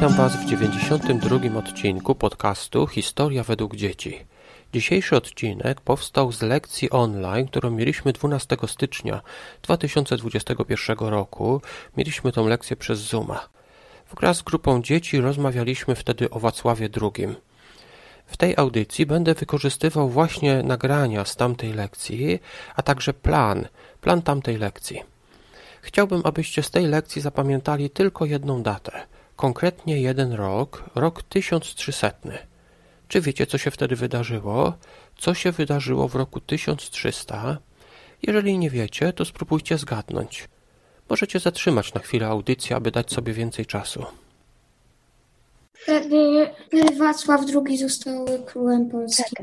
Witam 0.00 0.16
Was 0.16 0.36
w 0.36 0.44
92 0.44 1.58
odcinku 1.58 2.14
podcastu 2.14 2.86
Historia 2.86 3.44
według 3.44 3.76
dzieci. 3.76 4.26
Dzisiejszy 4.72 5.16
odcinek 5.16 5.80
powstał 5.80 6.32
z 6.32 6.42
lekcji 6.42 6.90
online, 6.90 7.46
którą 7.46 7.70
mieliśmy 7.70 8.12
12 8.12 8.56
stycznia 8.66 9.20
2021 9.62 10.98
roku. 10.98 11.60
Mieliśmy 11.96 12.32
tą 12.32 12.46
lekcję 12.46 12.76
przez 12.76 12.98
Zooma. 12.98 13.48
Wraz 14.16 14.36
z 14.36 14.42
grupą 14.42 14.82
dzieci 14.82 15.20
rozmawialiśmy 15.20 15.94
wtedy 15.94 16.30
o 16.30 16.40
Wacławie 16.40 16.88
II. 17.02 17.28
W 18.26 18.36
tej 18.36 18.56
audycji 18.56 19.06
będę 19.06 19.34
wykorzystywał 19.34 20.08
właśnie 20.08 20.62
nagrania 20.62 21.24
z 21.24 21.36
tamtej 21.36 21.72
lekcji, 21.72 22.38
a 22.76 22.82
także 22.82 23.14
plan, 23.14 23.68
plan 24.00 24.22
tamtej 24.22 24.56
lekcji. 24.58 25.02
Chciałbym, 25.82 26.20
abyście 26.24 26.62
z 26.62 26.70
tej 26.70 26.86
lekcji 26.86 27.22
zapamiętali 27.22 27.90
tylko 27.90 28.24
jedną 28.24 28.62
datę, 28.62 29.06
konkretnie 29.40 30.00
jeden 30.00 30.32
rok, 30.32 30.84
rok 30.94 31.22
1300. 31.22 32.12
Czy 33.08 33.20
wiecie, 33.20 33.46
co 33.46 33.58
się 33.58 33.70
wtedy 33.70 33.96
wydarzyło? 33.96 34.72
Co 35.18 35.34
się 35.34 35.52
wydarzyło 35.52 36.08
w 36.08 36.14
roku 36.14 36.40
1300? 36.40 37.58
Jeżeli 38.22 38.58
nie 38.58 38.70
wiecie, 38.70 39.12
to 39.12 39.24
spróbujcie 39.24 39.78
zgadnąć. 39.78 40.48
Możecie 41.10 41.40
zatrzymać 41.40 41.94
na 41.94 42.00
chwilę 42.00 42.26
audycję, 42.26 42.76
aby 42.76 42.90
dać 42.90 43.12
sobie 43.12 43.32
więcej 43.32 43.66
czasu. 43.66 44.04
Wtedy 45.72 46.46
Wacław 46.98 47.40
II 47.66 47.78
został 47.78 48.26
królem 48.46 48.90
Polski. 48.90 49.36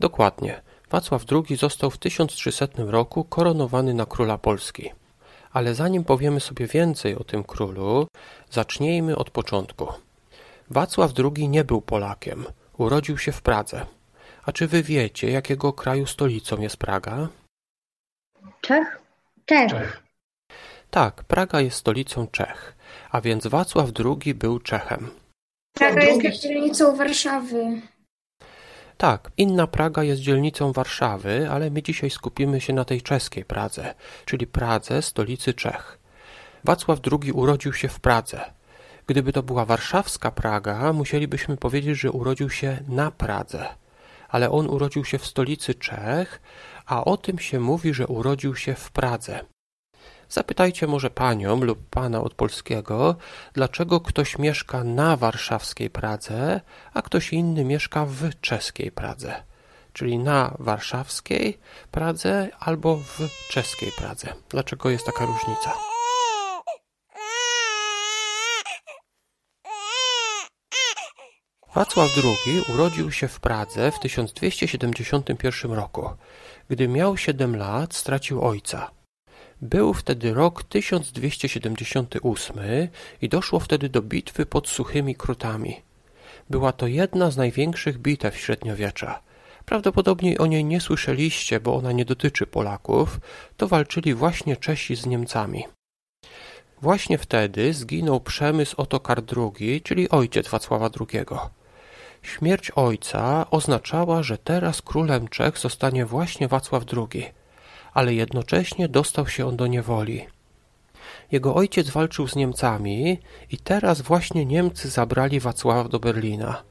Dokładnie. 0.00 0.62
Wacław 0.90 1.24
II 1.32 1.56
został 1.56 1.90
w 1.90 1.98
1300 1.98 2.66
roku 2.76 3.24
koronowany 3.24 3.94
na 3.94 4.06
króla 4.06 4.38
Polski. 4.38 4.90
Ale 5.54 5.74
zanim 5.74 6.04
powiemy 6.04 6.40
sobie 6.40 6.66
więcej 6.66 7.16
o 7.16 7.24
tym 7.24 7.44
królu, 7.44 8.06
zacznijmy 8.50 9.16
od 9.16 9.30
początku. 9.30 9.86
Wacław 10.70 11.12
II 11.18 11.48
nie 11.48 11.64
był 11.64 11.80
Polakiem. 11.82 12.44
Urodził 12.78 13.18
się 13.18 13.32
w 13.32 13.42
Pradze. 13.42 13.86
A 14.46 14.52
czy 14.52 14.66
wy 14.66 14.82
wiecie, 14.82 15.30
jakiego 15.30 15.72
kraju 15.72 16.06
stolicą 16.06 16.60
jest 16.60 16.76
Praga? 16.76 17.28
Czech? 18.60 18.98
Czech. 19.46 20.02
Tak, 20.90 21.24
Praga 21.24 21.60
jest 21.60 21.76
stolicą 21.76 22.26
Czech, 22.26 22.76
a 23.10 23.20
więc 23.20 23.46
Wacław 23.46 23.90
II 24.04 24.34
był 24.34 24.58
Czechem. 24.58 25.10
Praga 25.72 26.02
jest 26.02 26.42
dzielnicą 26.42 26.96
Warszawy. 26.96 27.80
Tak, 28.96 29.30
inna 29.36 29.66
Praga 29.66 30.02
jest 30.02 30.20
dzielnicą 30.20 30.72
Warszawy, 30.72 31.48
ale 31.50 31.70
my 31.70 31.82
dzisiaj 31.82 32.10
skupimy 32.10 32.60
się 32.60 32.72
na 32.72 32.84
tej 32.84 33.02
czeskiej 33.02 33.44
Pradze, 33.44 33.94
czyli 34.24 34.46
Pradze, 34.46 35.02
stolicy 35.02 35.54
Czech. 35.54 35.98
Wacław 36.64 37.00
II 37.22 37.32
urodził 37.32 37.72
się 37.72 37.88
w 37.88 38.00
Pradze. 38.00 38.40
Gdyby 39.06 39.32
to 39.32 39.42
była 39.42 39.64
warszawska 39.64 40.30
Praga, 40.30 40.92
musielibyśmy 40.92 41.56
powiedzieć, 41.56 41.98
że 41.98 42.10
urodził 42.10 42.50
się 42.50 42.78
na 42.88 43.10
Pradze. 43.10 43.66
Ale 44.28 44.50
on 44.50 44.70
urodził 44.70 45.04
się 45.04 45.18
w 45.18 45.26
stolicy 45.26 45.74
Czech, 45.74 46.40
a 46.86 47.04
o 47.04 47.16
tym 47.16 47.38
się 47.38 47.60
mówi, 47.60 47.94
że 47.94 48.06
urodził 48.06 48.56
się 48.56 48.74
w 48.74 48.90
Pradze. 48.90 49.53
Zapytajcie 50.28 50.86
może 50.86 51.10
panią 51.10 51.60
lub 51.60 51.88
pana 51.90 52.20
od 52.20 52.34
polskiego, 52.34 53.16
dlaczego 53.52 54.00
ktoś 54.00 54.38
mieszka 54.38 54.84
na 54.84 55.16
warszawskiej 55.16 55.90
Pradze, 55.90 56.60
a 56.94 57.02
ktoś 57.02 57.32
inny 57.32 57.64
mieszka 57.64 58.06
w 58.06 58.30
czeskiej 58.40 58.92
Pradze. 58.92 59.42
Czyli 59.92 60.18
na 60.18 60.54
warszawskiej 60.58 61.58
Pradze 61.90 62.48
albo 62.60 62.96
w 62.96 63.28
czeskiej 63.50 63.92
Pradze. 63.98 64.34
Dlaczego 64.48 64.90
jest 64.90 65.06
taka 65.06 65.26
różnica? 65.26 65.72
Wacław 71.74 72.10
II 72.24 72.60
urodził 72.74 73.12
się 73.12 73.28
w 73.28 73.40
Pradze 73.40 73.92
w 73.92 73.98
1271 73.98 75.72
roku. 75.72 76.10
Gdy 76.68 76.88
miał 76.88 77.16
7 77.16 77.56
lat, 77.56 77.94
stracił 77.94 78.44
ojca. 78.44 78.90
Był 79.62 79.94
wtedy 79.94 80.34
rok 80.34 80.62
1278 80.62 82.56
i 83.22 83.28
doszło 83.28 83.60
wtedy 83.60 83.88
do 83.88 84.02
bitwy 84.02 84.46
pod 84.46 84.68
Suchymi 84.68 85.14
Krutami. 85.14 85.82
Była 86.50 86.72
to 86.72 86.86
jedna 86.86 87.30
z 87.30 87.36
największych 87.36 87.98
bitew 87.98 88.36
średniowiecza. 88.36 89.20
Prawdopodobnie 89.64 90.38
o 90.38 90.46
niej 90.46 90.64
nie 90.64 90.80
słyszeliście, 90.80 91.60
bo 91.60 91.74
ona 91.74 91.92
nie 91.92 92.04
dotyczy 92.04 92.46
Polaków. 92.46 93.20
To 93.56 93.68
walczyli 93.68 94.14
właśnie 94.14 94.56
Czesi 94.56 94.96
z 94.96 95.06
Niemcami. 95.06 95.64
Właśnie 96.82 97.18
wtedy 97.18 97.72
zginął 97.72 98.20
Przemysł 98.20 98.74
Otokar 98.76 99.22
II, 99.36 99.82
czyli 99.82 100.10
ojciec 100.10 100.48
Wacława 100.48 100.90
II. 101.00 101.24
Śmierć 102.22 102.70
ojca 102.70 103.50
oznaczała, 103.50 104.22
że 104.22 104.38
teraz 104.38 104.82
królem 104.82 105.28
Czech 105.28 105.58
zostanie 105.58 106.06
właśnie 106.06 106.48
Wacław 106.48 106.84
II 106.92 107.43
ale 107.94 108.14
jednocześnie 108.14 108.88
dostał 108.88 109.28
się 109.28 109.46
on 109.46 109.56
do 109.56 109.66
niewoli. 109.66 110.26
Jego 111.32 111.54
ojciec 111.54 111.90
walczył 111.90 112.28
z 112.28 112.36
Niemcami 112.36 113.18
i 113.50 113.58
teraz 113.58 114.00
właśnie 114.00 114.46
Niemcy 114.46 114.88
zabrali 114.88 115.40
Wacława 115.40 115.88
do 115.88 116.00
Berlina. 116.00 116.62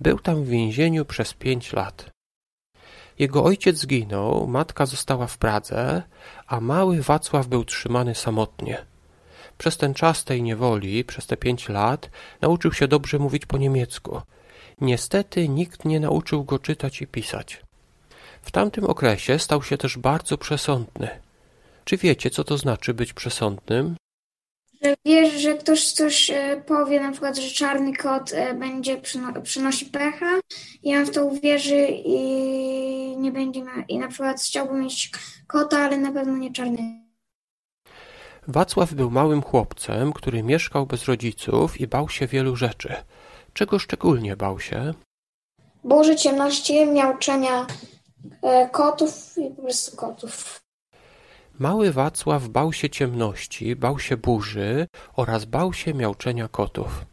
Był 0.00 0.18
tam 0.18 0.44
w 0.44 0.48
więzieniu 0.48 1.04
przez 1.04 1.34
pięć 1.34 1.72
lat. 1.72 2.10
Jego 3.18 3.44
ojciec 3.44 3.78
zginął, 3.78 4.46
matka 4.46 4.86
została 4.86 5.26
w 5.26 5.38
Pradze, 5.38 6.02
a 6.46 6.60
mały 6.60 7.02
Wacław 7.02 7.46
był 7.46 7.64
trzymany 7.64 8.14
samotnie. 8.14 8.86
Przez 9.58 9.76
ten 9.76 9.94
czas 9.94 10.24
tej 10.24 10.42
niewoli, 10.42 11.04
przez 11.04 11.26
te 11.26 11.36
pięć 11.36 11.68
lat, 11.68 12.10
nauczył 12.40 12.72
się 12.72 12.88
dobrze 12.88 13.18
mówić 13.18 13.46
po 13.46 13.58
niemiecku. 13.58 14.20
Niestety 14.80 15.48
nikt 15.48 15.84
nie 15.84 16.00
nauczył 16.00 16.44
go 16.44 16.58
czytać 16.58 17.02
i 17.02 17.06
pisać. 17.06 17.67
W 18.42 18.50
tamtym 18.50 18.84
okresie 18.84 19.38
stał 19.38 19.62
się 19.62 19.78
też 19.78 19.98
bardzo 19.98 20.38
przesądny. 20.38 21.08
Czy 21.84 21.96
wiecie, 21.96 22.30
co 22.30 22.44
to 22.44 22.58
znaczy 22.58 22.94
być 22.94 23.12
przesądnym? 23.12 23.96
Że 24.82 24.94
wiesz, 25.04 25.34
że 25.34 25.54
ktoś 25.54 25.92
coś 25.92 26.30
e, 26.30 26.62
powie, 26.66 27.00
na 27.00 27.10
przykład, 27.10 27.38
że 27.38 27.50
czarny 27.50 27.96
kot 27.96 28.32
e, 28.32 28.54
będzie 28.54 28.96
przyno 28.96 29.42
przynosi 29.42 29.86
pecha 29.86 30.40
i 30.82 30.96
on 30.96 31.04
w 31.04 31.10
to 31.10 31.24
uwierzy 31.24 31.86
i 31.90 32.18
nie 33.16 33.32
będzie 33.32 33.62
i 33.88 33.98
na 33.98 34.08
przykład 34.08 34.40
chciałby 34.40 34.74
mieć 34.74 35.10
kota, 35.46 35.78
ale 35.78 35.98
na 35.98 36.12
pewno 36.12 36.36
nie 36.36 36.52
czarny. 36.52 37.08
Wacław 38.48 38.94
był 38.94 39.10
małym 39.10 39.42
chłopcem, 39.42 40.12
który 40.12 40.42
mieszkał 40.42 40.86
bez 40.86 41.04
rodziców 41.04 41.80
i 41.80 41.86
bał 41.86 42.08
się 42.08 42.26
wielu 42.26 42.56
rzeczy. 42.56 42.94
Czego 43.52 43.78
szczególnie 43.78 44.36
bał 44.36 44.60
się? 44.60 44.94
Burzy, 45.84 46.16
ciemności, 46.16 46.86
miauczenia 46.86 47.66
kotów 48.72 49.38
i 49.38 49.50
po 49.50 49.62
prostu 49.62 49.96
kotów. 49.96 50.60
Mały 51.58 51.92
Wacław 51.92 52.48
bał 52.48 52.72
się 52.72 52.90
ciemności, 52.90 53.76
bał 53.76 53.98
się 53.98 54.16
burzy 54.16 54.86
oraz 55.16 55.44
bał 55.44 55.72
się 55.72 55.94
miauczenia 55.94 56.48
kotów. 56.48 57.04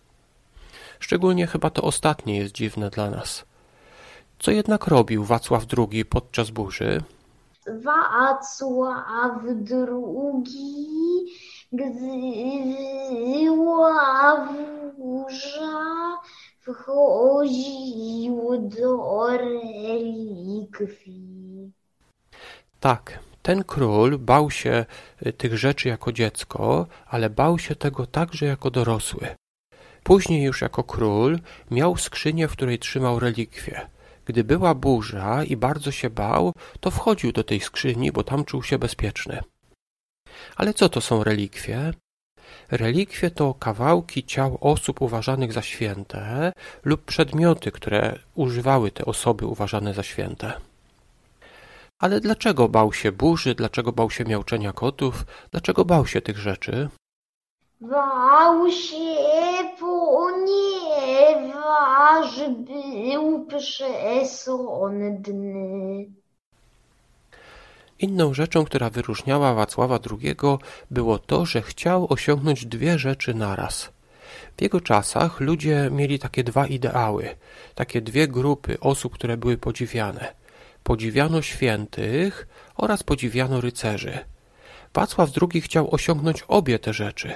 Szczególnie 0.99 1.47
chyba 1.47 1.69
to 1.69 1.81
ostatnie 1.81 2.37
jest 2.37 2.53
dziwne 2.53 2.89
dla 2.89 3.09
nas. 3.09 3.45
Co 4.39 4.51
jednak 4.51 4.87
robił 4.87 5.23
Wacław 5.23 5.65
II 5.77 6.05
podczas 6.05 6.49
burzy? 6.49 7.03
Wacław 7.67 9.43
II, 9.69 11.25
gdy 11.71 11.95
była 13.45 14.47
burza, 14.97 16.17
wchodził 16.65 18.41
do 18.79 19.27
relikwii. 19.87 21.71
Tak, 22.79 23.19
ten 23.41 23.63
król 23.63 24.17
bał 24.17 24.51
się 24.51 24.85
y, 25.25 25.33
tych 25.33 25.57
rzeczy 25.57 25.87
jako 25.89 26.11
dziecko, 26.11 26.87
ale 27.07 27.29
bał 27.29 27.59
się 27.59 27.75
tego 27.75 28.05
także 28.05 28.45
jako 28.45 28.71
dorosły. 28.71 29.27
Później 30.03 30.43
już 30.43 30.61
jako 30.61 30.83
król 30.83 31.39
miał 31.71 31.97
skrzynię, 31.97 32.47
w 32.47 32.51
której 32.51 32.79
trzymał 32.79 33.19
relikwie. 33.19 33.89
Gdy 34.25 34.43
była 34.43 34.75
burza 34.75 35.43
i 35.43 35.57
bardzo 35.57 35.91
się 35.91 36.09
bał, 36.09 36.53
to 36.79 36.91
wchodził 36.91 37.31
do 37.31 37.43
tej 37.43 37.59
skrzyni, 37.59 38.11
bo 38.11 38.23
tam 38.23 38.45
czuł 38.45 38.63
się 38.63 38.79
bezpieczny. 38.79 39.41
Ale 40.55 40.73
co 40.73 40.89
to 40.89 41.01
są 41.01 41.23
relikwie? 41.23 41.93
Relikwie 42.71 43.31
to 43.31 43.53
kawałki 43.53 44.23
ciał 44.23 44.57
osób 44.61 45.01
uważanych 45.01 45.53
za 45.53 45.61
święte 45.61 46.51
lub 46.83 47.01
przedmioty, 47.05 47.71
które 47.71 48.19
używały 48.35 48.91
te 48.91 49.05
osoby 49.05 49.45
uważane 49.45 49.93
za 49.93 50.03
święte. 50.03 50.53
Ale 51.99 52.19
dlaczego 52.19 52.69
bał 52.69 52.93
się 52.93 53.11
burzy, 53.11 53.55
dlaczego 53.55 53.91
bał 53.91 54.09
się 54.09 54.23
miauczenia 54.25 54.73
kotów, 54.73 55.25
dlaczego 55.51 55.85
bał 55.85 56.05
się 56.05 56.21
tych 56.21 56.37
rzeczy? 56.37 56.89
Bał 57.81 58.71
się, 58.71 59.15
ponieważ 59.79 61.19
był 62.57 63.45
przesądny. 63.45 64.95
Inną 67.99 68.33
rzeczą, 68.33 68.65
która 68.65 68.89
wyróżniała 68.89 69.53
Wacława 69.53 69.99
II 70.21 70.35
było 70.91 71.19
to, 71.19 71.45
że 71.45 71.61
chciał 71.61 72.13
osiągnąć 72.13 72.65
dwie 72.65 72.99
rzeczy 72.99 73.33
naraz. 73.33 73.89
W 74.57 74.61
jego 74.61 74.81
czasach 74.81 75.39
ludzie 75.39 75.89
mieli 75.91 76.19
takie 76.19 76.43
dwa 76.43 76.67
ideały, 76.67 77.29
takie 77.75 78.01
dwie 78.01 78.27
grupy 78.27 78.79
osób, 78.79 79.13
które 79.13 79.37
były 79.37 79.57
podziwiane. 79.57 80.33
Podziwiano 80.83 81.41
świętych 81.41 82.47
oraz 82.75 83.03
podziwiano 83.03 83.61
rycerzy. 83.61 84.19
Wacław 84.93 85.29
II 85.41 85.61
chciał 85.61 85.95
osiągnąć 85.95 86.43
obie 86.47 86.79
te 86.79 86.93
rzeczy. 86.93 87.33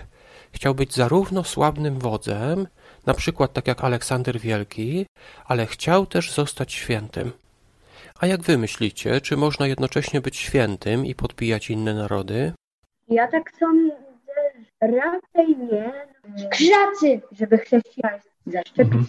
Chciał 0.52 0.76
być 0.76 0.96
zarówno 0.96 1.44
sławnym 1.44 2.00
wodzem, 2.00 2.68
na 3.06 3.14
przykład 3.14 3.54
tak 3.54 3.68
jak 3.68 3.84
Aleksander 3.84 4.40
Wielki, 4.40 5.06
ale 5.46 5.66
chciał 5.66 6.06
też 6.06 6.32
zostać 6.32 6.74
świętym. 6.74 7.32
A 8.20 8.28
jak 8.28 8.42
wy 8.42 8.58
myślicie, 8.58 9.22
czy 9.22 9.38
można 9.38 9.68
jednocześnie 9.68 10.22
być 10.22 10.38
świętym 10.38 11.06
i 11.06 11.16
podbijać 11.16 11.70
inne 11.70 11.94
narody? 11.94 12.54
Ja 13.08 13.28
tak 13.28 13.52
sądzę, 13.60 13.96
że 14.82 14.88
raczej 14.88 15.58
nie, 15.58 15.94
Krzacy! 16.50 17.22
żeby 17.32 17.58
chrześcijaństwo 17.58 18.32
zaszczepić. 18.46 18.84
Mhm. 18.84 19.06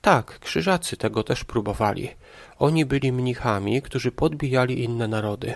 Tak, 0.00 0.38
krzyżacy 0.38 0.96
tego 0.96 1.22
też 1.22 1.44
próbowali. 1.44 2.10
Oni 2.58 2.84
byli 2.84 3.12
mnichami, 3.12 3.82
którzy 3.82 4.12
podbijali 4.12 4.84
inne 4.84 5.08
narody. 5.08 5.54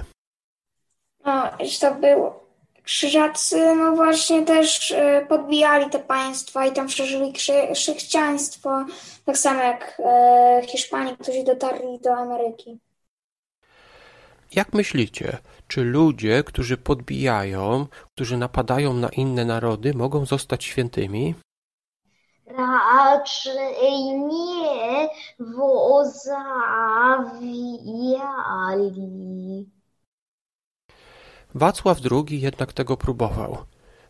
No, 1.24 1.50
że 1.60 1.80
to 1.80 1.94
było. 1.94 2.49
Krzyżacy, 2.90 3.74
no 3.76 3.92
właśnie 3.92 4.42
też 4.42 4.90
e, 4.90 5.26
podbijali 5.28 5.90
te 5.90 5.98
państwa 5.98 6.66
i 6.66 6.72
tam 6.72 6.88
szerzyli 6.88 7.32
krzy- 7.32 7.74
chrześcijaństwo, 7.74 8.84
tak 9.24 9.38
samo 9.38 9.62
jak 9.62 10.02
e, 10.04 10.62
Hiszpanie, 10.68 11.16
którzy 11.16 11.44
dotarli 11.44 12.00
do 12.00 12.14
Ameryki. 12.14 12.78
Jak 14.54 14.72
myślicie, 14.72 15.38
czy 15.68 15.84
ludzie, 15.84 16.44
którzy 16.44 16.76
podbijają, 16.76 17.86
którzy 18.14 18.36
napadają 18.36 18.94
na 18.94 19.08
inne 19.08 19.44
narody, 19.44 19.94
mogą 19.94 20.26
zostać 20.26 20.64
świętymi? 20.64 21.34
Raczej 22.46 24.14
nie 24.18 25.08
wozawijali. 25.38 26.60
Wacław 31.54 31.98
II 32.10 32.40
jednak 32.40 32.72
tego 32.72 32.96
próbował. 32.96 33.58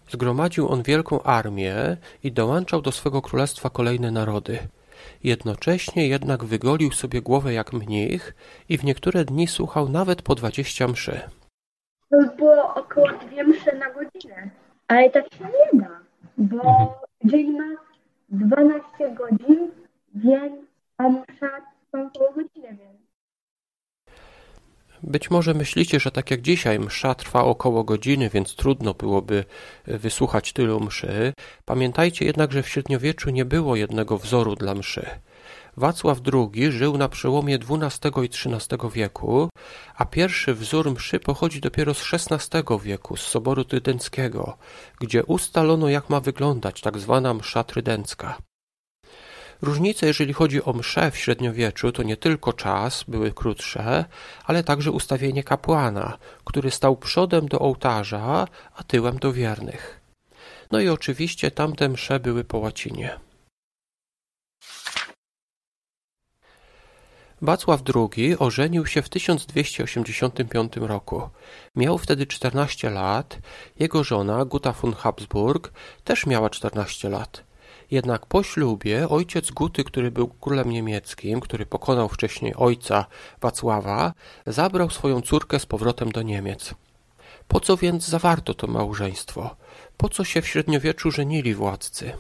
Zgromadził 0.09 0.69
on 0.69 0.83
wielką 0.83 1.23
armię 1.23 1.97
i 2.25 2.33
dołączał 2.33 2.83
do 2.83 2.93
swego 2.93 3.23
królestwa 3.23 3.71
kolejne 3.71 4.11
narody. 4.11 4.59
Jednocześnie 5.25 6.09
jednak 6.09 6.45
wygolił 6.45 6.93
sobie 6.93 7.23
głowę 7.23 7.53
jak 7.53 7.73
mnich 7.73 8.35
i 8.69 8.79
w 8.79 8.85
niektóre 8.85 9.25
dni 9.25 9.47
słuchał 9.47 9.89
nawet 9.89 10.23
po 10.23 10.35
dwadzieścia 10.35 10.89
mszy. 10.89 11.21
To 12.11 12.17
było 12.37 12.75
około 12.75 13.09
dwie 13.09 13.45
msze 13.45 13.77
na 13.77 13.87
godzinę. 13.91 14.51
Ale 14.89 15.11
tak 15.11 15.35
się 15.35 15.45
nie 15.45 15.81
da, 15.81 16.01
bo 16.39 16.95
dzień 17.25 17.51
ma 17.51 17.77
12 18.29 18.87
godzin, 19.15 19.71
więc 20.15 20.55
a 20.97 21.09
msza 21.09 21.51
trwa 21.91 22.07
około 22.07 22.33
godziny, 22.33 22.69
więc 22.69 23.01
Być 25.21 25.31
może 25.31 25.55
myślicie, 25.55 26.01
że 26.01 26.11
tak 26.11 26.31
jak 26.31 26.41
dzisiaj 26.41 26.79
msza 26.79 27.15
trwa 27.15 27.45
około 27.45 27.85
godziny, 27.85 28.31
więc 28.35 28.55
trudno 28.55 28.95
byłoby 28.95 29.45
wysłuchać 29.87 30.53
tylu 30.53 30.81
mszy. 30.81 31.33
Pamiętajcie 31.65 32.25
jednak, 32.25 32.53
że 32.53 32.63
w 32.63 32.69
średniowieczu 32.69 33.31
nie 33.31 33.45
było 33.45 33.77
jednego 33.77 34.19
wzoru 34.19 34.55
dla 34.55 34.75
mszy. 34.75 35.07
Wacław 35.77 36.19
II 36.33 36.73
żył 36.73 36.99
na 36.99 37.09
przełomie 37.09 37.55
XII 37.55 38.25
i 38.25 38.29
XIII 38.29 38.91
wieku, 38.93 39.49
a 39.97 40.05
pierwszy 40.05 40.55
wzór 40.55 40.91
mszy 40.91 41.21
pochodzi 41.21 41.61
dopiero 41.61 41.95
z 41.95 42.15
XVI 42.15 42.63
wieku, 42.83 43.17
z 43.17 43.21
Soboru 43.21 43.65
Trydenckiego, 43.65 44.57
gdzie 45.01 45.25
ustalono 45.25 45.89
jak 45.89 46.11
ma 46.11 46.21
wyglądać 46.21 46.81
tak 46.81 46.99
zwana 46.99 47.35
msza 47.35 47.65
trydencka. 47.65 48.39
Różnice, 49.63 50.07
jeżeli 50.07 50.33
chodzi 50.33 50.65
o 50.65 50.73
mszę 50.73 51.11
w 51.11 51.17
średniowieczu, 51.17 51.93
to 51.93 52.03
nie 52.03 52.17
tylko 52.17 52.53
czas, 52.53 53.05
były 53.09 53.33
krótsze, 53.33 54.05
ale 54.45 54.65
także 54.65 54.91
ustawienie 54.91 55.45
kapłana, 55.45 56.19
który 56.45 56.71
stał 56.71 56.97
przodem 56.97 57.49
do 57.49 57.59
ołtarza, 57.59 58.49
a 58.77 58.83
tyłem 58.83 59.19
do 59.19 59.33
wiernych. 59.33 60.01
No 60.71 60.81
i 60.81 60.89
oczywiście 60.89 61.51
tamte 61.51 61.89
msze 61.89 62.21
były 62.21 62.45
po 62.45 62.59
łacinie. 62.59 63.21
Wacław 67.43 67.81
II 67.95 68.39
ożenił 68.39 68.87
się 68.87 69.03
w 69.03 69.09
1285 69.09 70.77
roku. 70.77 71.29
Miał 71.77 71.99
wtedy 71.99 72.27
14 72.27 72.91
lat, 72.91 73.39
jego 73.79 74.05
żona 74.05 74.45
Guta 74.45 74.73
von 74.73 74.93
Habsburg 74.95 75.73
też 76.05 76.27
miała 76.27 76.51
14 76.51 77.09
lat. 77.09 77.50
Jednak 77.91 78.27
po 78.27 78.43
ślubie 78.43 79.09
ojciec 79.09 79.51
Guty, 79.51 79.85
który 79.85 80.11
był 80.11 80.29
królem 80.29 80.71
niemieckim, 80.71 81.41
który 81.41 81.67
pokonał 81.67 82.09
wcześniej 82.09 82.55
ojca 82.57 83.07
Wacława, 83.41 84.13
zabrał 84.47 84.91
swoją 84.91 85.21
córkę 85.21 85.59
z 85.59 85.67
powrotem 85.67 86.13
do 86.13 86.23
Niemiec. 86.23 86.75
Po 87.49 87.61
co 87.61 87.77
więc 87.77 88.05
zawarto 88.07 88.55
to 88.55 88.67
małżeństwo? 88.67 89.57
Po 89.97 90.09
co 90.09 90.25
się 90.25 90.43
w 90.43 90.47
średniowieczu 90.47 91.11
żenili 91.11 91.55
władcy? 91.55 92.13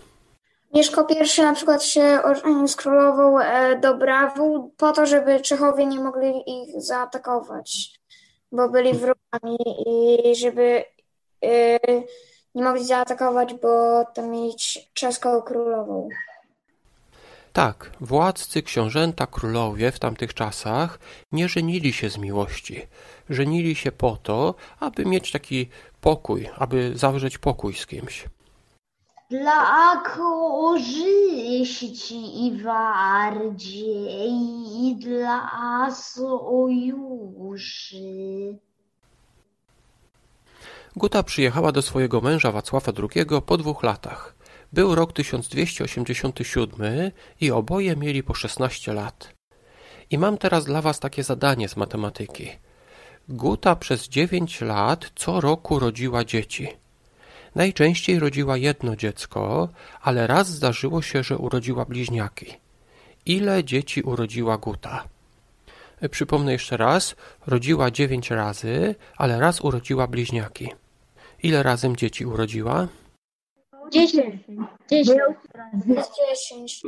Mieszko 0.75 1.06
I 1.38 1.43
na 1.43 1.55
przykład 1.55 1.84
się 1.84 2.20
ożenił 2.25 2.69
z 2.69 2.76
królową 2.76 3.40
e, 3.40 3.81
Dobrawą 3.81 4.70
po 4.76 4.93
to, 4.93 5.06
żeby 5.06 5.40
Czechowie 5.40 5.87
nie 5.87 6.00
mogli 6.00 6.43
ich 6.46 6.82
zaatakować, 6.82 8.00
bo 8.52 8.69
byli 8.69 8.93
wrogami 8.93 9.58
i 9.87 10.34
żeby 10.37 10.84
e, 11.44 11.78
nie 12.55 12.64
mogli 12.64 12.85
zaatakować, 12.85 13.55
bo 13.55 14.05
tam 14.14 14.31
mieć 14.31 14.91
czeską 14.94 15.43
królową. 15.43 16.08
Tak, 17.52 17.91
władcy, 18.00 18.62
książęta, 18.62 19.26
królowie 19.26 19.93
w 19.93 19.99
tamtych 19.99 20.35
czasach 20.35 20.99
nie 21.32 21.49
żenili 21.49 21.93
się 21.93 22.11
z 22.11 22.19
miłości. 22.19 22.87
Żenili 23.31 23.75
się 23.75 23.93
po 23.93 24.17
to, 24.23 24.55
aby 24.81 25.05
mieć 25.05 25.32
taki 25.32 25.69
pokój, 26.00 26.49
aby 26.58 26.93
zawrzeć 26.99 27.38
pokój 27.38 27.75
z 27.75 27.87
kimś. 27.87 28.25
Dla 29.31 30.03
korzyści 30.17 31.43
bardziej 32.64 34.31
dla 34.96 35.91
sojuszy. 35.91 37.70
Guta 40.97 41.23
przyjechała 41.23 41.73
do 41.73 41.82
swojego 41.82 42.20
męża 42.20 42.53
Wacława 42.53 42.93
II 42.99 43.27
po 43.47 43.56
dwóch 43.56 43.82
latach. 43.82 44.35
Był 44.73 44.94
rok 44.94 45.13
1287 45.13 47.11
i 47.41 47.51
oboje 47.51 47.97
mieli 47.97 48.23
po 48.23 48.35
16 48.35 48.93
lat. 48.93 49.35
I 50.11 50.19
mam 50.19 50.39
teraz 50.39 50.65
dla 50.65 50.82
was 50.82 51.01
takie 51.01 51.23
zadanie 51.23 51.69
z 51.69 51.77
matematyki. 51.77 52.51
Guta 53.29 53.77
przez 53.77 54.09
9 54.09 54.61
lat 54.61 55.13
co 55.17 55.41
roku 55.41 55.79
rodziła 55.79 56.25
dzieci. 56.25 56.69
Najczęściej 57.55 58.19
rodziła 58.19 58.56
jedno 58.56 58.97
dziecko, 58.97 59.69
ale 60.03 60.27
raz 60.27 60.49
zdarzyło 60.49 61.03
się, 61.03 61.23
że 61.23 61.39
urodziła 61.39 61.85
bliźniaki. 61.85 62.47
Ile 63.27 63.65
dzieci 63.65 64.03
urodziła 64.03 64.59
Guta? 64.59 65.05
Przypomnę 66.11 66.53
jeszcze 66.53 66.77
raz, 66.77 67.15
rodziła 67.47 67.91
dziewięć 67.91 68.31
razy, 68.31 68.95
ale 69.17 69.41
raz 69.41 69.61
urodziła 69.61 70.07
bliźniaki. 70.07 70.69
Ile 71.43 71.63
razem 71.63 71.97
dzieci 71.97 72.27
urodziła? 72.27 72.89
Dziesięć. 73.93 74.35
Dziesięć. 74.91 75.19
Dziesięć. 76.17 76.83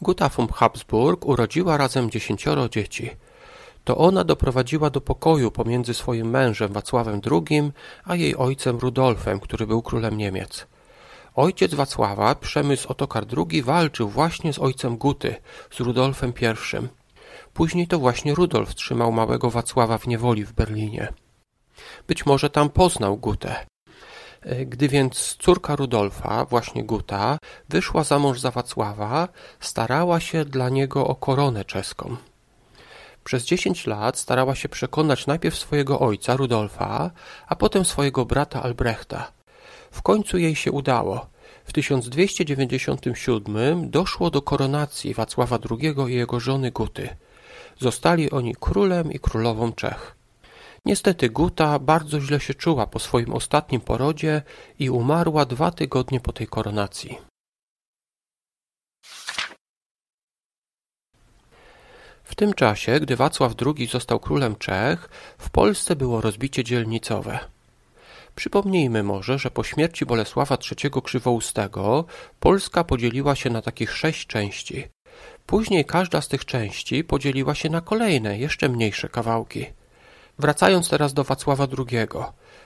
Guta 0.00 0.28
von 0.28 0.48
Habsburg 0.48 1.26
urodziła 1.26 1.76
razem 1.76 2.10
dziesięcioro 2.10 2.68
dzieci. 2.68 3.10
To 3.84 3.96
ona 3.96 4.24
doprowadziła 4.24 4.90
do 4.90 5.00
pokoju 5.00 5.50
pomiędzy 5.50 5.94
swoim 5.94 6.30
mężem 6.30 6.72
Wacławem 6.72 7.20
II 7.30 7.72
a 8.04 8.16
jej 8.16 8.36
ojcem 8.36 8.78
Rudolfem, 8.78 9.40
który 9.40 9.66
był 9.66 9.82
królem 9.82 10.16
Niemiec. 10.16 10.66
Ojciec 11.38 11.74
Wacława, 11.74 12.34
Przemysł 12.34 12.88
Otokar 12.88 13.26
II, 13.36 13.62
walczył 13.62 14.08
właśnie 14.08 14.52
z 14.52 14.58
ojcem 14.58 14.96
Guty, 14.96 15.34
z 15.70 15.80
Rudolfem 15.80 16.32
I. 16.40 16.88
Później 17.52 17.86
to 17.86 17.98
właśnie 17.98 18.34
Rudolf 18.34 18.74
trzymał 18.74 19.12
małego 19.12 19.50
Wacława 19.50 19.98
w 19.98 20.06
niewoli 20.06 20.44
w 20.44 20.52
Berlinie. 20.52 21.12
Być 22.08 22.26
może 22.26 22.50
tam 22.50 22.70
poznał 22.70 23.16
Gutę. 23.16 23.66
E, 24.42 24.66
Gdy 24.66 24.88
więc 24.88 25.36
córka 25.40 25.76
Rudolfa, 25.76 26.44
właśnie 26.44 26.84
Guta, 26.84 27.38
wyszła 27.68 28.04
za 28.04 28.18
mąż 28.18 28.40
za 28.40 28.50
Wacława, 28.50 29.28
starała 29.60 30.20
się 30.20 30.44
dla 30.44 30.68
niego 30.68 31.06
o 31.06 31.14
koronę 31.14 31.64
czeską. 31.64 32.16
Przez 33.24 33.44
dziesięć 33.44 33.86
lat 33.86 34.18
starała 34.18 34.54
się 34.54 34.68
przekonać 34.68 35.26
najpierw 35.26 35.58
swojego 35.58 36.00
ojca, 36.00 36.36
Rudolfa, 36.36 37.10
a 37.46 37.56
potem 37.56 37.84
swojego 37.84 38.24
brata 38.24 38.62
Albrechta. 38.62 39.37
W 39.90 40.02
końcu 40.02 40.38
jej 40.38 40.56
się 40.56 40.72
udało. 40.72 41.26
W 41.64 41.72
1297 41.72 43.90
doszło 43.90 44.30
do 44.30 44.42
koronacji 44.42 45.14
Wacława 45.14 45.58
II 45.70 45.94
i 46.08 46.14
jego 46.14 46.40
żony 46.40 46.70
Guty. 46.70 47.16
Zostali 47.78 48.30
oni 48.30 48.54
królem 48.54 49.12
i 49.12 49.18
królową 49.18 49.72
Czech. 49.72 50.16
Niestety 50.84 51.30
Guta 51.30 51.78
bardzo 51.78 52.20
źle 52.20 52.40
się 52.40 52.54
czuła 52.54 52.86
po 52.86 52.98
swoim 52.98 53.34
ostatnim 53.34 53.80
porodzie 53.80 54.42
i 54.78 54.90
umarła 54.90 55.44
dwa 55.44 55.70
tygodnie 55.70 56.20
po 56.20 56.32
tej 56.32 56.46
koronacji. 56.46 57.18
W 62.24 62.34
tym 62.34 62.54
czasie, 62.54 63.00
gdy 63.00 63.16
Wacław 63.16 63.54
II 63.66 63.86
został 63.86 64.20
królem 64.20 64.56
Czech, 64.56 65.08
w 65.38 65.50
Polsce 65.50 65.96
było 65.96 66.20
rozbicie 66.20 66.64
dzielnicowe. 66.64 67.38
Przypomnijmy 68.38 69.02
może, 69.02 69.38
że 69.38 69.50
po 69.50 69.64
śmierci 69.64 70.06
Bolesława 70.06 70.58
III 70.70 70.90
Krzywoustego 71.04 72.04
Polska 72.40 72.84
podzieliła 72.84 73.36
się 73.36 73.50
na 73.50 73.62
takich 73.62 73.96
sześć 73.96 74.26
części. 74.26 74.88
Później 75.46 75.84
każda 75.84 76.20
z 76.20 76.28
tych 76.28 76.44
części 76.44 77.04
podzieliła 77.04 77.54
się 77.54 77.70
na 77.70 77.80
kolejne, 77.80 78.38
jeszcze 78.38 78.68
mniejsze 78.68 79.08
kawałki. 79.08 79.66
Wracając 80.38 80.88
teraz 80.88 81.14
do 81.14 81.24
Wacława 81.24 81.66
II. 81.78 82.08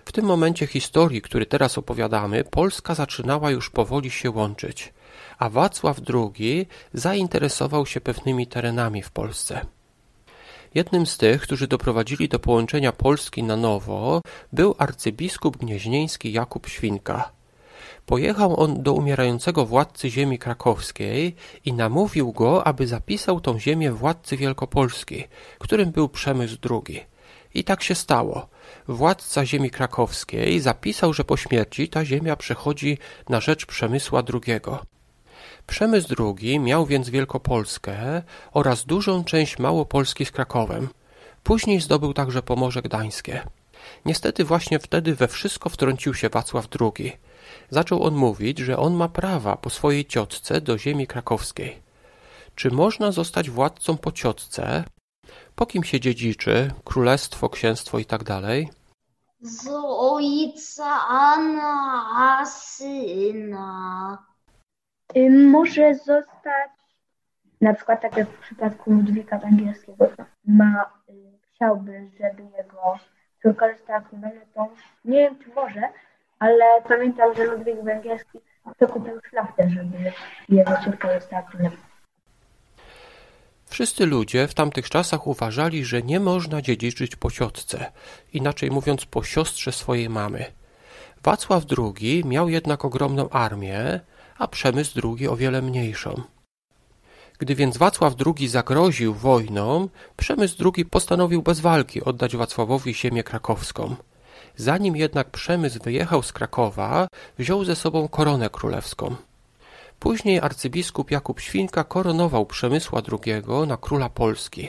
W 0.04 0.12
tym 0.12 0.24
momencie 0.24 0.66
historii, 0.66 1.22
który 1.22 1.46
teraz 1.46 1.78
opowiadamy, 1.78 2.44
Polska 2.44 2.94
zaczynała 2.94 3.50
już 3.50 3.70
powoli 3.70 4.10
się 4.10 4.30
łączyć, 4.30 4.92
a 5.38 5.48
Wacław 5.50 6.00
II 6.14 6.68
zainteresował 6.94 7.86
się 7.86 8.00
pewnymi 8.00 8.46
terenami 8.46 9.02
w 9.02 9.10
Polsce. 9.10 9.66
Jednym 10.74 11.06
z 11.06 11.18
tych, 11.18 11.42
którzy 11.42 11.66
doprowadzili 11.66 12.28
do 12.28 12.38
połączenia 12.38 12.92
Polski 12.92 13.42
na 13.42 13.56
nowo, 13.56 14.22
był 14.52 14.74
arcybiskup 14.78 15.56
gnieźnieński 15.56 16.32
Jakub 16.32 16.68
Świnka. 16.68 17.32
Pojechał 18.06 18.60
on 18.60 18.82
do 18.82 18.92
umierającego 18.92 19.66
władcy 19.66 20.10
ziemi 20.10 20.38
krakowskiej 20.38 21.34
i 21.64 21.72
namówił 21.72 22.32
go, 22.32 22.66
aby 22.66 22.86
zapisał 22.86 23.40
tą 23.40 23.58
ziemię 23.58 23.92
władcy 23.92 24.36
Wielkopolski, 24.36 25.24
którym 25.58 25.90
był 25.90 26.08
Przemysł 26.08 26.56
II. 26.70 27.00
I 27.54 27.64
tak 27.64 27.82
się 27.82 27.94
stało. 27.94 28.48
Władca 28.88 29.46
ziemi 29.46 29.70
krakowskiej 29.70 30.60
zapisał, 30.60 31.12
że 31.12 31.24
po 31.24 31.36
śmierci 31.36 31.88
ta 31.88 32.04
ziemia 32.04 32.36
przechodzi 32.36 32.98
na 33.28 33.40
rzecz 33.40 33.66
Przemysła 33.66 34.22
II. 34.32 34.60
Przemysł 35.66 36.14
II 36.18 36.60
miał 36.60 36.86
więc 36.86 37.10
Wielkopolskę 37.10 38.22
oraz 38.52 38.84
dużą 38.84 39.24
część 39.24 39.58
Małopolski 39.58 40.24
z 40.24 40.30
Krakowem. 40.30 40.88
Później 41.42 41.80
zdobył 41.80 42.14
także 42.14 42.42
Pomorze 42.42 42.82
Gdańskie. 42.82 43.46
Niestety 44.04 44.44
właśnie 44.44 44.78
wtedy 44.78 45.14
we 45.14 45.28
wszystko 45.28 45.68
wtrącił 45.68 46.14
się 46.14 46.28
Wacław 46.28 46.68
II. 46.80 47.16
Zaczął 47.70 48.02
on 48.02 48.14
mówić, 48.14 48.58
że 48.58 48.78
on 48.78 48.94
ma 48.94 49.08
prawa 49.08 49.56
po 49.56 49.70
swojej 49.70 50.06
ciotce 50.06 50.60
do 50.60 50.78
ziemi 50.78 51.06
krakowskiej. 51.06 51.82
Czy 52.54 52.70
można 52.70 53.12
zostać 53.12 53.50
władcą 53.50 53.96
po 53.96 54.12
ciotce? 54.12 54.84
Po 55.54 55.66
kim 55.66 55.84
się 55.84 56.00
dziedziczy? 56.00 56.70
Królestwo, 56.84 57.48
księstwo 57.48 57.98
i 57.98 58.04
tak? 58.04 58.22
Z 59.40 59.68
ojca 59.98 61.38
na 61.38 62.46
syna. 62.46 64.31
Y, 65.16 65.30
Może 65.30 65.94
zostać, 65.94 66.70
na 67.60 67.74
przykład 67.74 68.02
tak 68.02 68.16
jak 68.16 68.28
w 68.28 68.40
przypadku 68.40 68.92
Ludwika 68.92 69.38
Węgierskiego, 69.38 70.08
ma, 70.46 70.90
y, 71.08 71.12
chciałby, 71.54 72.10
żeby 72.20 72.42
jego 72.42 72.98
córka 73.42 73.72
została 73.72 74.00
królową, 74.00 74.74
nie 75.04 75.18
wiem 75.18 75.38
czy 75.38 75.50
może, 75.54 75.82
ale 76.38 76.64
pamiętam, 76.88 77.34
że 77.34 77.44
Ludwik 77.44 77.82
Węgierski 77.82 78.38
kupił 78.92 79.20
szlachtę, 79.30 79.68
żeby 79.68 80.12
jego 80.48 80.72
córka 80.84 81.20
została 81.20 81.42
królową. 81.42 81.76
Wszyscy 83.66 84.06
ludzie 84.06 84.48
w 84.48 84.54
tamtych 84.54 84.90
czasach 84.90 85.26
uważali, 85.26 85.84
że 85.84 86.02
nie 86.02 86.20
można 86.20 86.62
dziedziczyć 86.62 87.16
po 87.16 87.30
ciotce, 87.30 87.92
inaczej 88.32 88.70
mówiąc 88.70 89.06
po 89.06 89.22
siostrze 89.22 89.72
swojej 89.72 90.08
mamy. 90.08 90.44
Wacław 91.22 91.64
II 91.78 92.24
miał 92.24 92.48
jednak 92.48 92.84
ogromną 92.84 93.30
armię, 93.30 94.00
a 94.42 94.48
Przemysł 94.48 95.00
II 95.04 95.28
o 95.28 95.36
wiele 95.36 95.62
mniejszą. 95.62 96.22
Gdy 97.38 97.54
więc 97.54 97.76
Wacław 97.76 98.14
II 98.26 98.48
zagroził 98.48 99.14
wojną, 99.14 99.88
Przemysł 100.16 100.72
II 100.74 100.84
postanowił 100.84 101.42
bez 101.42 101.60
walki 101.60 102.04
oddać 102.04 102.36
Wacławowi 102.36 102.94
ziemię 102.94 103.22
krakowską. 103.22 103.96
Zanim 104.56 104.96
jednak 104.96 105.30
Przemysł 105.30 105.78
wyjechał 105.84 106.22
z 106.22 106.32
Krakowa, 106.32 107.08
wziął 107.38 107.64
ze 107.64 107.76
sobą 107.76 108.08
koronę 108.08 108.50
królewską. 108.50 109.16
Później 109.98 110.40
arcybiskup 110.40 111.10
Jakub 111.10 111.40
Świnka 111.40 111.84
koronował 111.84 112.46
Przemysła 112.46 113.02
II 113.12 113.42
na 113.66 113.76
króla 113.76 114.08
Polski. 114.08 114.68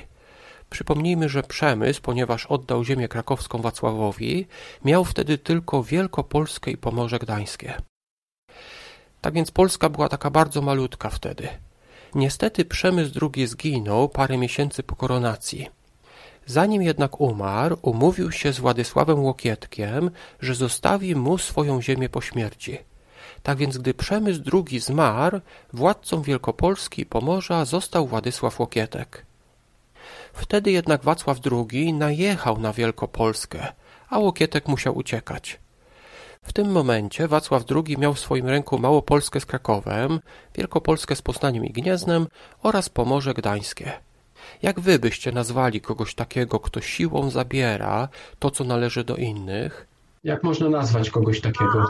Przypomnijmy, 0.70 1.30
że 1.30 1.44
Przemysł, 1.44 2.02
ponieważ 2.02 2.46
oddał 2.46 2.84
ziemię 2.84 3.08
krakowską 3.08 3.62
Wacławowi, 3.62 4.48
miał 4.86 5.06
wtedy 5.06 5.38
tylko 5.38 5.84
Wielkopolskę 5.84 6.72
i 6.72 6.78
Pomorze 6.78 7.20
Gdańskie. 7.20 7.74
Tak 9.24 9.34
więc 9.34 9.52
Polska 9.52 9.90
była 9.90 10.10
taka 10.10 10.30
bardzo 10.30 10.62
malutka 10.62 11.10
wtedy. 11.10 11.48
Niestety 12.16 12.66
Przemysł 12.66 13.30
II 13.36 13.48
zginął 13.48 14.10
parę 14.10 14.38
miesięcy 14.38 14.84
po 14.84 14.96
koronacji. 14.96 15.70
Zanim 16.46 16.82
jednak 16.82 17.22
umarł, 17.22 17.78
umówił 17.82 18.32
się 18.32 18.54
z 18.54 18.60
Władysławem 18.60 19.24
Łokietkiem, 19.24 20.12
że 20.40 20.56
zostawi 20.56 21.16
mu 21.16 21.38
swoją 21.38 21.82
ziemię 21.82 22.10
po 22.10 22.22
śmierci. 22.22 22.78
Tak 23.44 23.58
więc 23.58 23.78
gdy 23.78 23.94
Przemysł 23.94 24.42
II 24.54 24.80
zmarł, 24.80 25.40
władcą 25.74 26.22
Wielkopolski 26.22 27.02
i 27.02 27.06
Pomorza 27.06 27.66
został 27.66 28.08
Władysław 28.08 28.60
Łokietek. 28.60 29.26
Wtedy 30.34 30.72
jednak 30.72 31.04
Wacław 31.04 31.38
II 31.52 31.94
najechał 31.94 32.60
na 32.60 32.74
Wielkopolskę, 32.74 33.68
a 34.10 34.20
Łokietek 34.20 34.68
musiał 34.68 34.98
uciekać. 34.98 35.63
W 36.44 36.54
tym 36.54 36.72
momencie 36.72 37.28
Wacław 37.28 37.64
II 37.76 37.98
miał 37.98 38.14
w 38.14 38.20
swoim 38.20 38.48
ręku 38.48 38.80
Małopolskę 38.80 39.40
z 39.40 39.46
Krakowem, 39.46 40.20
Wielkopolskę 40.56 41.16
z 41.16 41.22
Poznaniem 41.22 41.66
i 41.66 41.70
Gnieznem 41.70 42.28
oraz 42.64 42.90
Pomorze 42.90 43.34
Gdańskie. 43.34 43.92
Jak 44.62 44.80
wy 44.80 45.00
byście 45.00 45.32
nazwali 45.32 45.82
kogoś 45.82 46.16
takiego, 46.16 46.60
kto 46.60 46.82
siłą 46.82 47.30
zabiera 47.30 48.08
to, 48.40 48.52
co 48.52 48.64
należy 48.64 49.04
do 49.04 49.16
innych? 49.16 49.88
Jak 50.24 50.44
można 50.44 50.70
nazwać 50.70 51.10
kogoś 51.10 51.42
takiego? 51.42 51.88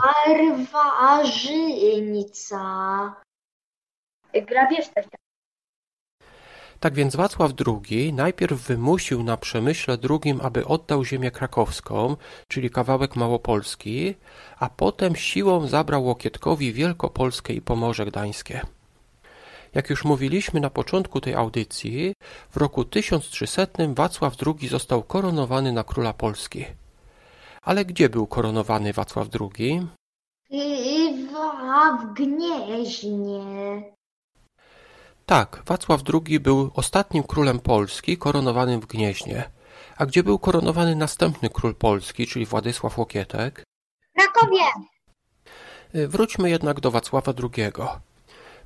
Barbarzyńca. 0.72 2.60
Grabież 4.32 4.88
też 4.88 5.06
tak. 5.10 5.23
Tak 6.84 6.94
więc 6.94 7.16
Wacław 7.16 7.52
II 7.66 8.12
najpierw 8.12 8.66
wymusił 8.66 9.22
na 9.22 9.36
Przemyśle 9.36 9.98
II, 10.10 10.34
aby 10.42 10.66
oddał 10.66 11.04
ziemię 11.04 11.30
krakowską, 11.30 12.16
czyli 12.48 12.70
kawałek 12.70 13.16
Małopolski, 13.16 14.14
a 14.58 14.68
potem 14.68 15.16
siłą 15.16 15.66
zabrał 15.66 16.04
Łokietkowi 16.04 16.72
Wielkopolskę 16.72 17.52
i 17.52 17.60
Pomorze 17.60 18.06
Gdańskie. 18.06 18.60
Jak 19.74 19.90
już 19.90 20.04
mówiliśmy 20.04 20.60
na 20.60 20.70
początku 20.70 21.20
tej 21.20 21.34
audycji, 21.34 22.14
w 22.50 22.56
roku 22.56 22.84
1300 22.84 23.66
Wacław 23.94 24.36
II 24.46 24.68
został 24.68 25.02
koronowany 25.02 25.72
na 25.72 25.84
króla 25.84 26.12
Polski. 26.12 26.64
Ale 27.62 27.84
gdzie 27.84 28.08
był 28.08 28.26
koronowany 28.26 28.92
Wacław 28.92 29.28
II? 29.40 29.86
W 32.00 32.14
Gnieźnie. 32.14 33.93
Tak, 35.26 35.62
Wacław 35.66 36.00
II 36.14 36.40
był 36.40 36.70
ostatnim 36.74 37.22
królem 37.22 37.58
Polski 37.58 38.18
koronowanym 38.18 38.80
w 38.80 38.86
Gnieźnie. 38.86 39.50
A 39.96 40.06
gdzie 40.06 40.22
był 40.22 40.38
koronowany 40.38 40.96
następny 40.96 41.50
król 41.50 41.74
Polski, 41.74 42.26
czyli 42.26 42.46
Władysław 42.46 42.98
Łokietek? 42.98 43.64
Krakowie. 44.16 44.64
Y, 45.94 46.08
Wróćmy 46.08 46.50
jednak 46.50 46.80
do 46.80 46.90
Wacława 46.90 47.32
II. 47.42 47.72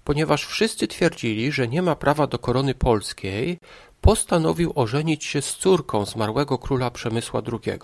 Ponieważ 0.05 0.47
wszyscy 0.47 0.89
twierdzili, 0.89 1.53
że 1.53 1.69
nie 1.69 1.83
ma 1.83 1.97
prawa 1.97 2.27
do 2.27 2.39
korony 2.39 2.75
polskiej, 2.75 3.59
postanowił 4.01 4.73
ożenić 4.75 5.25
się 5.25 5.43
z 5.43 5.57
córką 5.57 6.05
zmarłego 6.05 6.59
króla 6.59 6.91
Przemysła 6.91 7.43
II. 7.53 7.79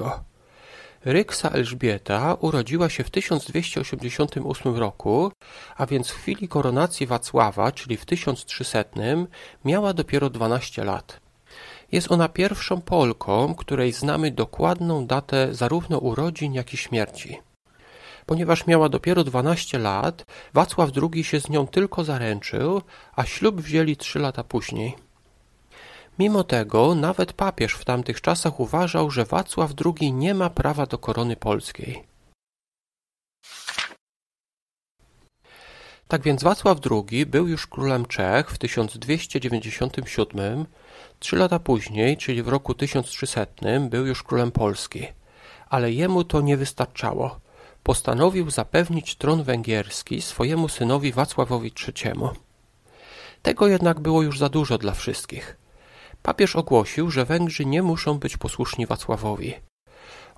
Ryksa 1.04 1.50
Elżbieta 1.50 2.34
urodziła 2.40 2.88
się 2.88 3.04
w 3.04 3.10
1288 3.10 4.76
roku, 4.76 5.32
a 5.76 5.86
więc 5.86 6.10
w 6.10 6.16
chwili 6.16 6.48
koronacji 6.48 7.06
Wacława, 7.06 7.72
czyli 7.72 7.96
w 7.96 8.04
1300, 8.04 8.84
miała 9.64 9.94
dopiero 9.94 10.30
12 10.30 10.84
lat. 10.84 11.20
Jest 11.92 12.12
ona 12.12 12.28
pierwszą 12.28 12.80
Polką, 12.80 13.54
której 13.54 13.92
znamy 13.92 14.30
dokładną 14.30 15.06
datę 15.06 15.54
zarówno 15.54 15.98
urodzin, 15.98 16.54
jak 16.54 16.74
i 16.74 16.76
śmierci. 16.76 17.38
Ponieważ 18.26 18.66
miała 18.66 18.88
dopiero 18.88 19.24
12 19.24 19.78
lat, 19.78 20.24
Wacław 20.54 20.90
II 21.12 21.24
się 21.24 21.40
z 21.40 21.48
nią 21.48 21.66
tylko 21.66 22.04
zaręczył, 22.04 22.82
a 23.16 23.24
ślub 23.24 23.60
wzięli 23.60 23.96
trzy 23.96 24.18
lata 24.18 24.44
później. 24.44 24.96
Mimo 26.18 26.44
tego 26.44 26.94
nawet 26.94 27.32
papież 27.32 27.74
w 27.74 27.84
tamtych 27.84 28.20
czasach 28.20 28.60
uważał, 28.60 29.10
że 29.10 29.24
Wacław 29.24 29.70
II 29.84 30.12
nie 30.12 30.34
ma 30.34 30.50
prawa 30.50 30.86
do 30.86 30.98
korony 30.98 31.36
polskiej. 31.36 32.04
Tak 36.08 36.22
więc 36.22 36.42
Wacław 36.42 36.78
II 36.90 37.26
był 37.26 37.48
już 37.48 37.66
królem 37.66 38.06
Czech 38.06 38.50
w 38.50 38.58
1297, 38.58 40.66
Trzy 41.18 41.36
lata 41.36 41.58
później, 41.58 42.16
czyli 42.16 42.42
w 42.42 42.48
roku 42.48 42.74
1300, 42.74 43.46
był 43.80 44.06
już 44.06 44.22
królem 44.22 44.52
Polski. 44.52 45.06
Ale 45.68 45.92
jemu 45.92 46.24
to 46.24 46.40
nie 46.40 46.56
wystarczało. 46.56 47.40
Postanowił 47.82 48.50
zapewnić 48.50 49.16
tron 49.16 49.42
węgierski 49.42 50.22
swojemu 50.22 50.68
synowi 50.68 51.12
Wacławowi 51.12 51.72
III. 51.88 52.12
Tego 53.42 53.68
jednak 53.68 54.00
było 54.00 54.22
już 54.22 54.38
za 54.38 54.48
dużo 54.48 54.78
dla 54.78 54.92
wszystkich. 54.92 55.63
Papież 56.24 56.56
ogłosił, 56.56 57.10
że 57.10 57.24
Węgrzy 57.24 57.64
nie 57.66 57.82
muszą 57.82 58.18
być 58.18 58.36
posłuszni 58.36 58.86
Wacławowi. 58.86 59.54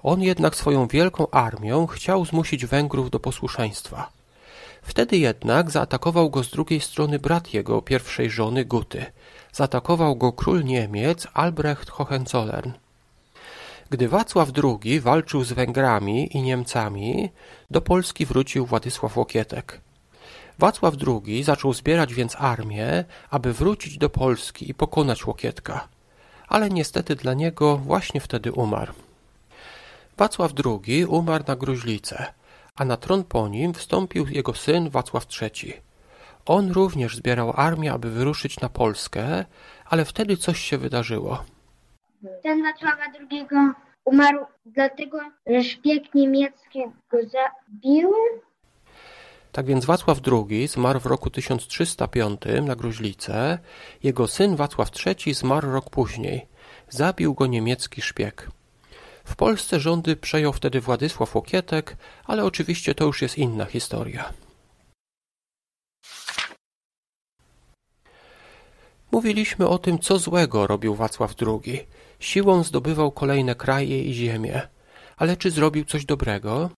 On 0.02 0.23
jednak 0.23 0.57
swoją 0.57 0.87
wielką 0.87 1.31
armią 1.31 1.87
chciał 1.87 2.25
zmusić 2.25 2.66
Węgrów 2.66 3.11
do 3.11 3.21
posłuszeństwa. 3.21 4.11
Wtedy 4.83 5.19
jednak 5.19 5.71
zaatakował 5.71 6.31
go 6.31 6.45
z 6.45 6.50
drugiej 6.50 6.81
strony 6.81 7.19
brat 7.19 7.55
jego 7.55 7.83
pierwszej 7.83 8.31
żony 8.31 8.64
Guty. 8.64 9.07
Zaatakował 9.52 10.16
go 10.16 10.33
król 10.33 10.64
Niemiec 10.64 11.26
Albrecht 11.35 11.90
Hohenzollern. 11.90 12.73
Gdy 13.90 14.09
Wacław 14.09 14.49
II 14.64 15.00
walczył 15.00 15.45
z 15.45 15.52
Węgrami 15.52 16.37
i 16.37 16.43
Niemcami, 16.43 17.31
do 17.71 17.81
Polski 17.81 18.26
wrócił 18.26 18.66
Władysław 18.66 19.16
Łokietek. 19.16 19.81
Wacław 20.59 20.95
II 21.07 21.43
zaczął 21.43 21.73
zbierać 21.73 22.15
więc 22.15 22.37
armię, 22.39 23.05
aby 23.31 23.53
wrócić 23.53 23.99
do 23.99 24.11
Polski 24.11 24.71
i 24.71 24.75
pokonać 24.75 25.27
Łokietka, 25.27 25.89
ale 26.49 26.71
niestety 26.71 27.15
dla 27.15 27.35
niego 27.35 27.77
właśnie 27.77 28.21
wtedy 28.21 28.53
umarł. 28.53 28.93
Wacław 30.17 30.53
II 30.65 31.05
umarł 31.05 31.45
na 31.49 31.57
gruźlicę, 31.57 32.27
a 32.77 32.85
na 32.85 32.97
tron 32.97 33.25
po 33.25 33.49
nim 33.49 33.75
wstąpił 33.75 34.27
jego 34.29 34.55
syn 34.55 34.91
Wacław 34.91 35.27
III. 35.43 35.73
On 36.47 36.73
również 36.73 37.17
zbierał 37.17 37.53
armię, 37.57 37.93
aby 37.93 38.11
wyruszyć 38.11 38.61
na 38.61 38.69
Polskę, 38.69 39.45
ale 39.85 40.05
wtedy 40.05 40.37
coś 40.37 40.61
się 40.61 40.79
wydarzyło. 40.79 41.45
Ten 42.43 42.63
Wacława 42.63 43.03
II 43.31 43.47
umarł 44.05 44.47
dlatego, 44.67 45.19
że 45.47 45.63
szpieg 45.63 46.15
niemiecki 46.15 46.83
go 47.11 47.19
zabił. 47.19 48.13
Tak 49.57 49.67
więc 49.67 49.85
Wacław 49.85 50.21
II 50.33 50.69
zmarł 50.69 51.01
w 51.01 51.07
roku 51.07 51.31
1305 51.31 52.41
na 52.63 52.77
gruźlicę, 52.77 53.59
jego 54.03 54.29
syn 54.29 54.57
Wacław 54.57 54.91
III 55.07 55.35
zmarł 55.35 55.73
rok 55.73 55.91
później. 55.91 56.47
Zabił 56.89 57.35
go 57.35 57.47
niemiecki 57.47 58.03
szpieg. 58.03 58.51
W 59.25 59.37
Polsce 59.37 59.81
rządy 59.81 60.17
przejął 60.17 60.53
wtedy 60.53 60.81
Władysław 60.81 61.35
Łokietek, 61.35 61.97
ale 62.25 62.45
oczywiście 62.45 62.95
to 62.95 63.05
już 63.05 63.23
jest 63.23 63.39
inna 63.39 63.65
historia. 63.65 64.33
Mówiliśmy 69.13 69.69
o 69.69 69.79
tym, 69.79 69.99
co 69.99 70.19
złego 70.19 70.67
robił 70.67 70.95
Wacław 70.95 71.35
II. 71.47 71.87
Siłą 72.21 72.63
zdobywał 72.63 73.13
kolejne 73.13 73.55
kraje 73.55 74.03
i 74.03 74.15
ziemie. 74.15 74.69
Ale 75.17 75.37
czy 75.37 75.51
zrobił 75.51 75.85
coś 75.85 76.05
dobrego? 76.05 76.71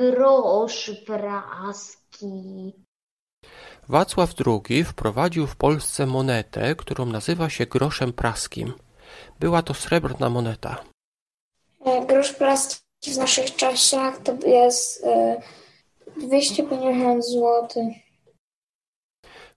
Grosz 0.00 0.90
praski. 1.06 2.72
Wacław 3.88 4.34
II 4.46 4.84
wprowadził 4.84 5.46
w 5.46 5.56
Polsce 5.56 6.06
monetę, 6.06 6.74
którą 6.74 7.06
nazywa 7.06 7.50
się 7.50 7.66
groszem 7.66 8.12
praskim. 8.12 8.72
Była 9.40 9.62
to 9.62 9.74
srebrna 9.74 10.30
moneta. 10.30 10.84
E, 11.84 12.06
Grosz 12.06 12.32
praski 12.32 13.10
w 13.14 13.16
naszych 13.16 13.56
czasach 13.56 14.18
to 14.18 14.36
jest 14.46 15.04
e, 15.04 15.42
250 16.16 17.24
zł. 17.24 17.68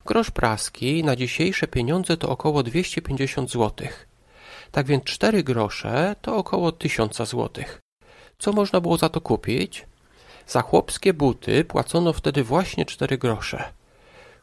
Grosz 0.05 0.31
praski 0.31 1.03
na 1.03 1.15
dzisiejsze 1.15 1.67
pieniądze 1.67 2.17
to 2.17 2.29
około 2.29 2.63
250 2.63 3.51
zł. 3.51 3.87
Tak 4.71 4.85
więc 4.85 5.03
4 5.03 5.43
grosze 5.43 6.15
to 6.21 6.37
około 6.37 6.71
1000 6.71 7.17
zł. 7.17 7.49
Co 8.39 8.53
można 8.53 8.81
było 8.81 8.97
za 8.97 9.09
to 9.09 9.21
kupić? 9.21 9.85
Za 10.47 10.61
chłopskie 10.61 11.13
buty 11.13 11.65
płacono 11.65 12.13
wtedy 12.13 12.43
właśnie 12.43 12.85
4 12.85 13.17
grosze. 13.17 13.73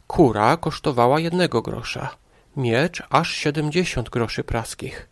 Kura 0.07 0.57
kosztowała 0.57 1.21
jednego 1.21 1.63
grosza, 1.63 2.17
miecz 2.57 3.03
aż 3.11 3.35
70 3.35 4.09
groszy 4.09 4.45
praskich. 4.45 5.09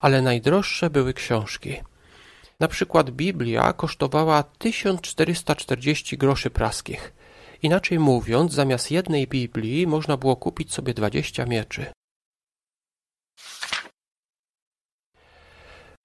Ale 0.00 0.22
najdroższe 0.22 0.90
były 0.90 1.14
książki. 1.14 1.76
Na 2.60 2.68
przykład 2.68 3.10
Biblia 3.10 3.72
kosztowała 3.72 4.42
1440 4.42 6.18
groszy 6.18 6.50
praskich. 6.50 7.12
Inaczej 7.62 7.98
mówiąc, 7.98 8.52
zamiast 8.52 8.90
jednej 8.90 9.26
Biblii 9.26 9.86
można 9.86 10.16
było 10.16 10.36
kupić 10.36 10.72
sobie 10.72 10.94
20 10.94 11.46
mieczy. 11.46 11.86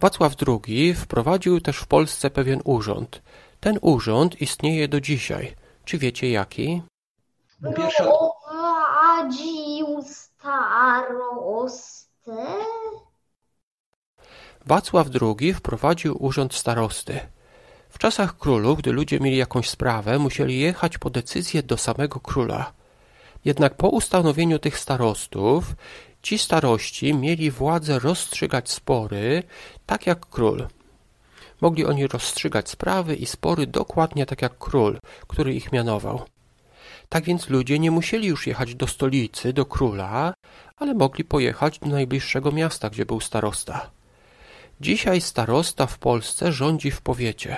Wacław 0.02 0.36
II 0.48 0.94
wprowadził 0.94 1.62
też 1.62 1.78
w 1.78 1.88
Polsce 1.88 2.30
pewien 2.30 2.62
urząd. 2.64 3.22
Ten 3.62 3.80
urząd 3.82 4.42
istnieje 4.42 4.88
do 4.88 5.02
dzisiaj. 5.02 5.56
Czy 5.86 5.98
wiecie 5.98 6.32
jaki? 6.32 6.82
Pierwsza, 7.76 8.04
Prowadził 8.04 10.04
starostę. 10.04 12.48
Wacław 14.66 15.08
II 15.22 15.54
wprowadził 15.54 16.26
urząd 16.26 16.54
starosty. 16.54 17.20
W 17.90 17.98
czasach 17.98 18.38
królów, 18.38 18.80
gdy 18.80 18.92
ludzie 18.92 19.20
mieli 19.20 19.38
jakąś 19.38 19.70
sprawę, 19.70 20.20
musieli 20.20 20.60
jechać 20.60 20.98
po 20.98 21.10
decyzję 21.10 21.64
do 21.64 21.78
samego 21.78 22.20
króla. 22.20 22.74
Jednak 23.46 23.78
po 23.78 23.90
ustanowieniu 23.90 24.60
tych 24.60 24.80
starostów, 24.80 25.66
ci 26.22 26.38
starości 26.38 27.14
mieli 27.14 27.52
władzę 27.52 28.00
rozstrzygać 28.00 28.70
spory, 28.70 29.44
tak 29.86 30.08
jak 30.08 30.26
król. 30.26 30.68
Mogli 31.62 31.86
oni 31.86 32.08
rozstrzygać 32.08 32.70
sprawy 32.70 33.16
i 33.16 33.26
spory 33.26 33.68
dokładnie 33.68 34.26
tak 34.26 34.42
jak 34.42 34.58
król, 34.58 35.00
który 35.28 35.54
ich 35.54 35.72
mianował. 35.72 36.26
Tak 37.10 37.24
więc 37.24 37.50
ludzie 37.50 37.80
nie 37.80 37.92
musieli 37.92 38.28
już 38.28 38.48
jechać 38.48 38.76
do 38.76 38.88
stolicy, 38.88 39.54
do 39.54 39.66
króla, 39.66 40.34
ale 40.78 40.94
mogli 40.94 41.24
pojechać 41.24 41.80
do 41.80 41.88
najbliższego 41.88 42.52
miasta, 42.52 42.90
gdzie 42.90 43.06
był 43.06 43.20
starosta. 43.20 43.92
Dzisiaj 44.82 45.22
starosta 45.22 45.88
w 45.88 45.98
Polsce 45.98 46.52
rządzi 46.52 46.92
w 46.92 47.02
powiecie. 47.02 47.58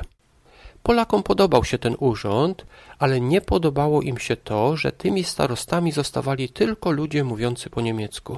Polakom 0.83 1.23
podobał 1.23 1.63
się 1.63 1.77
ten 1.77 1.95
urząd, 1.99 2.65
ale 2.99 3.21
nie 3.21 3.41
podobało 3.41 4.01
im 4.01 4.17
się 4.17 4.35
to, 4.35 4.77
że 4.77 4.91
tymi 4.91 5.23
starostami 5.23 5.91
zostawali 5.91 6.49
tylko 6.49 6.91
ludzie 6.91 7.23
mówiący 7.23 7.69
po 7.69 7.81
niemiecku. 7.81 8.37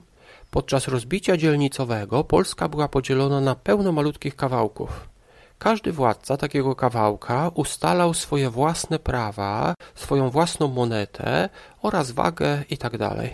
Podczas 0.50 0.88
rozbicia 0.88 1.36
dzielnicowego 1.36 2.24
Polska 2.24 2.68
była 2.68 2.88
podzielona 2.88 3.40
na 3.40 3.54
pełno 3.54 3.92
malutkich 3.92 4.36
kawałków. 4.36 5.13
Każdy 5.58 5.92
władca 5.92 6.36
takiego 6.36 6.74
kawałka 6.74 7.50
ustalał 7.54 8.14
swoje 8.14 8.50
własne 8.50 8.98
prawa, 8.98 9.74
swoją 9.94 10.30
własną 10.30 10.68
monetę 10.68 11.48
oraz 11.82 12.10
wagę 12.10 12.64
itd. 12.70 13.30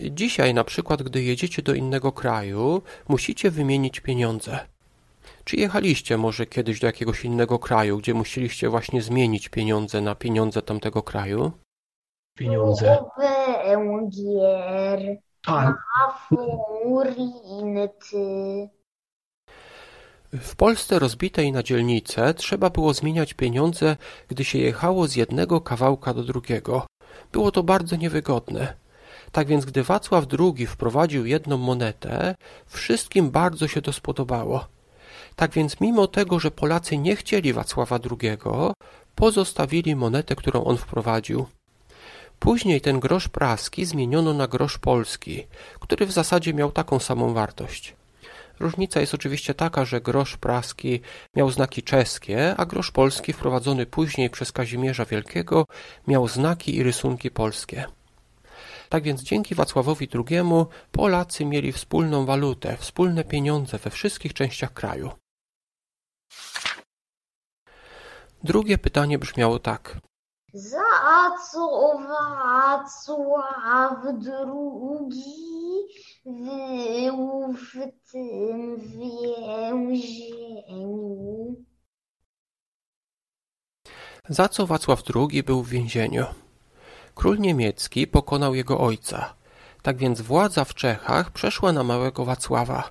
Dzisiaj 0.00 0.54
na 0.54 0.64
przykład, 0.64 1.02
gdy 1.02 1.22
jedziecie 1.22 1.62
do 1.62 1.74
innego 1.74 2.12
kraju, 2.12 2.82
musicie 3.08 3.50
wymienić 3.50 4.00
pieniądze. 4.00 4.58
Czy 5.44 5.56
jechaliście 5.56 6.16
może 6.16 6.46
kiedyś 6.46 6.80
do 6.80 6.86
jakiegoś 6.86 7.24
innego 7.24 7.58
kraju, 7.58 7.98
gdzie 7.98 8.14
musieliście 8.14 8.68
właśnie 8.68 9.02
zmienić 9.02 9.48
pieniądze 9.48 10.00
na 10.00 10.14
pieniądze 10.14 10.62
tamtego 10.62 11.02
kraju? 11.02 11.52
pieniądze. 12.36 13.04
Węgier, 13.66 15.18
A, 15.46 15.72
furinty. 16.84 18.16
W 20.40 20.56
Polsce 20.56 20.98
rozbitej 20.98 21.52
na 21.52 21.62
dzielnice 21.62 22.34
trzeba 22.34 22.70
było 22.70 22.94
zmieniać 22.94 23.34
pieniądze, 23.34 23.96
gdy 24.28 24.44
się 24.44 24.58
jechało 24.58 25.08
z 25.08 25.16
jednego 25.16 25.60
kawałka 25.60 26.14
do 26.14 26.24
drugiego. 26.24 26.86
Było 27.32 27.50
to 27.50 27.62
bardzo 27.62 27.96
niewygodne. 27.96 28.74
Tak 29.32 29.46
więc 29.46 29.64
gdy 29.64 29.82
Wacław 29.82 30.24
II 30.38 30.66
wprowadził 30.66 31.26
jedną 31.26 31.56
monetę, 31.58 32.34
wszystkim 32.66 33.30
bardzo 33.30 33.68
się 33.68 33.82
to 33.82 33.92
spodobało. 33.92 34.64
Tak 35.36 35.52
więc 35.52 35.80
mimo 35.80 36.06
tego, 36.06 36.40
że 36.40 36.50
Polacy 36.50 36.98
nie 36.98 37.16
chcieli 37.16 37.52
Wacława 37.52 37.98
II, 38.10 38.38
pozostawili 39.14 39.96
monetę, 39.96 40.36
którą 40.36 40.64
on 40.64 40.76
wprowadził. 40.76 41.46
Później 42.38 42.80
ten 42.80 43.00
grosz 43.00 43.28
praski 43.28 43.84
zmieniono 43.84 44.34
na 44.34 44.46
grosz 44.48 44.78
polski, 44.78 45.46
który 45.80 46.06
w 46.06 46.12
zasadzie 46.12 46.54
miał 46.54 46.72
taką 46.72 46.98
samą 46.98 47.34
wartość. 47.34 47.95
Różnica 48.60 49.00
jest 49.00 49.14
oczywiście 49.14 49.54
taka, 49.54 49.84
że 49.84 50.00
grosz 50.00 50.36
praski 50.36 51.00
miał 51.36 51.50
znaki 51.50 51.82
czeskie, 51.82 52.54
a 52.56 52.66
grosz 52.66 52.90
polski 52.90 53.32
wprowadzony 53.32 53.86
później 53.86 54.30
przez 54.30 54.52
Kazimierza 54.52 55.04
Wielkiego 55.04 55.66
miał 56.06 56.28
znaki 56.28 56.76
i 56.76 56.82
rysunki 56.82 57.30
polskie. 57.30 57.84
Tak 58.88 59.02
więc 59.02 59.22
dzięki 59.22 59.54
Wacławowi 59.54 60.08
II 60.14 60.40
Polacy 60.92 61.44
mieli 61.44 61.72
wspólną 61.72 62.26
walutę, 62.26 62.76
wspólne 62.76 63.24
pieniądze 63.24 63.78
we 63.78 63.90
wszystkich 63.90 64.34
częściach 64.34 64.72
kraju. 64.72 65.10
Drugie 68.44 68.78
pytanie 68.78 69.18
brzmiało 69.18 69.58
tak. 69.58 69.98
Za 70.56 70.80
co 71.52 71.98
Wacław 71.98 72.88
II 74.14 75.88
był 76.24 77.52
w 77.52 77.72
tym 78.12 78.76
więzieniu? 78.76 80.06
Za 84.28 84.48
co 84.48 84.66
Wacław 84.66 85.02
II 85.14 85.42
był 85.42 85.62
w 85.62 85.68
więzieniu? 85.68 86.26
Król 87.14 87.38
niemiecki 87.38 88.06
pokonał 88.06 88.54
jego 88.54 88.80
ojca. 88.80 89.34
Tak 89.82 89.96
więc 89.96 90.20
władza 90.20 90.64
w 90.64 90.74
Czechach 90.74 91.30
przeszła 91.30 91.72
na 91.72 91.84
małego 91.84 92.24
Wacława. 92.24 92.88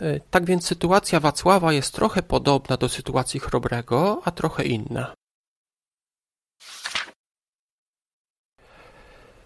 E, 0.00 0.20
tak 0.20 0.44
więc 0.44 0.66
sytuacja 0.66 1.20
Wacława 1.20 1.72
jest 1.72 1.94
trochę 1.94 2.22
podobna 2.22 2.76
do 2.76 2.88
sytuacji 2.88 3.40
Chrobrego, 3.40 4.20
a 4.24 4.30
trochę 4.30 4.64
inna. 4.64 5.14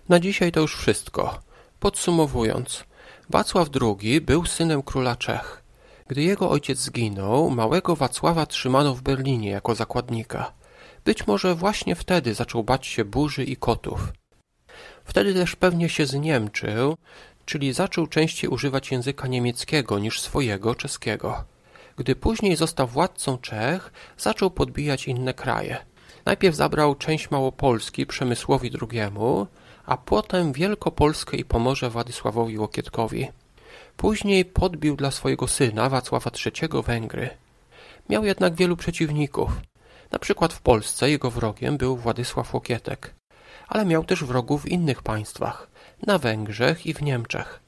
Na 0.09 0.21
dzisiaj 0.21 0.53
to 0.53 0.61
już 0.61 0.77
wszystko. 0.77 1.40
Podsumowując, 1.81 2.85
Wacław 3.31 3.69
II 3.83 4.21
był 4.21 4.47
synem 4.47 4.83
króla 4.83 5.17
Czech. 5.17 5.62
Gdy 6.09 6.23
jego 6.23 6.51
ojciec 6.51 6.79
zginął, 6.79 7.51
małego 7.51 7.97
Wacława 7.97 8.47
trzymano 8.47 8.95
w 8.95 9.03
Berlinie 9.03 9.51
jako 9.51 9.75
zakładnika. 9.75 10.53
Być 11.05 11.27
może 11.27 11.55
właśnie 11.55 11.95
wtedy 11.95 12.35
zaczął 12.35 12.64
bać 12.64 12.87
się 12.87 13.05
burzy 13.05 13.45
i 13.45 13.57
kotów. 13.57 14.12
Wtedy 15.05 15.35
też 15.35 15.57
pewnie 15.57 15.88
się 15.88 16.07
zniemczył, 16.07 16.97
czyli 17.45 17.73
zaczął 17.73 18.07
częściej 18.07 18.51
używać 18.51 18.90
języka 18.90 19.29
niemieckiego 19.29 19.99
niż 19.99 20.21
swojego 20.21 20.75
czeskiego. 20.75 21.45
Gdy 21.97 22.17
później 22.17 22.57
został 22.57 22.87
władcą 22.87 23.38
Czech, 23.38 23.93
zaczął 24.19 24.51
podbijać 24.51 25.09
inne 25.09 25.35
kraje. 25.35 25.87
Najpierw 26.25 26.57
zabrał 26.57 26.95
część 26.95 27.31
Małopolski 27.31 28.07
Przemysłowi 28.07 28.71
II, 28.83 29.01
a 29.87 29.97
potem 29.97 30.53
Wielkopolskę 30.53 31.37
i 31.37 31.44
Pomorze 31.44 31.90
Władysławowi 31.90 32.59
Łokietkowi. 32.59 33.29
Później 33.97 34.44
podbił 34.44 34.97
dla 34.97 35.11
swojego 35.11 35.49
syna 35.49 35.88
Wacława 35.88 36.31
III 36.47 36.83
Węgry. 36.87 37.31
Miał 38.09 38.25
jednak 38.25 38.55
wielu 38.55 38.77
przeciwników. 38.77 39.51
Na 40.11 40.18
przykład 40.18 40.53
w 40.53 40.61
Polsce 40.61 41.11
jego 41.11 41.31
wrogiem 41.31 41.77
był 41.77 41.97
Władysław 41.97 42.55
Łokietek, 42.55 43.14
ale 43.68 43.85
miał 43.85 44.05
też 44.05 44.25
wrogów 44.25 44.62
w 44.62 44.68
innych 44.68 45.03
państwach, 45.03 45.68
na 46.07 46.18
Węgrzech 46.18 46.87
i 46.87 46.94
w 46.94 47.03
Niemczech. 47.03 47.61